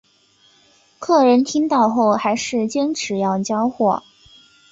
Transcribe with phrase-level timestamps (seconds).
[0.97, 4.01] 客人听到后还是坚持要交货